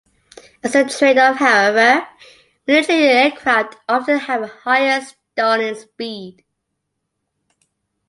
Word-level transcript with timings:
As 0.63 0.73
a 0.73 0.83
tradeoff 0.85 1.35
however, 1.35 2.07
military 2.65 3.03
aircraft 3.03 3.77
often 3.87 4.17
have 4.17 4.41
a 4.41 4.47
higher 4.47 4.99
stalling 5.03 5.75
speed. 5.75 6.43